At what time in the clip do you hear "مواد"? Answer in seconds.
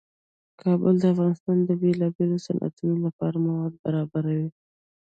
3.45-3.73